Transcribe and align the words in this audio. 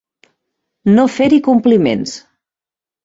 No 0.95 1.05
fer-hi 1.17 1.39
compliments. 1.49 2.17